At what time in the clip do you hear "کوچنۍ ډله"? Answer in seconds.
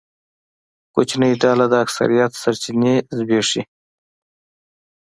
0.93-1.65